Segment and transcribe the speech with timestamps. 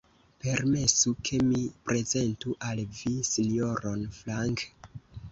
[0.43, 4.65] Permesu, ke mi prezentu al vi Sinjoron Frank.